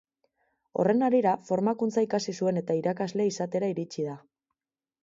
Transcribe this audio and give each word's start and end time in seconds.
Horren 0.83 1.07
harira 1.09 1.33
formakuntza 1.49 2.05
ikasi 2.09 2.35
zuen 2.43 2.61
eta 2.63 2.79
irakasle 2.81 3.31
izatera 3.35 3.73
iritsi 3.77 4.09
da. 4.11 4.19